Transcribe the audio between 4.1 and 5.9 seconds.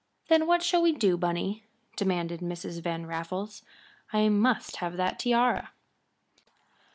"_I must have that tiara.